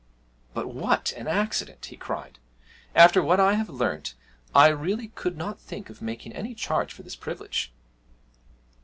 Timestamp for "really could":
4.69-5.37